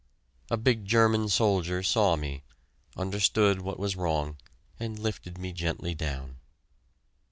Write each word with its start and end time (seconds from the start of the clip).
A 0.49 0.57
big 0.57 0.85
German 0.85 1.29
soldier 1.29 1.83
saw 1.83 2.15
me, 2.15 2.41
understood 2.97 3.61
what 3.61 3.77
was 3.77 3.95
wrong, 3.95 4.37
and 4.79 4.97
lifted 4.97 5.37
me 5.37 5.53
gently 5.53 5.93
down. 5.93 6.37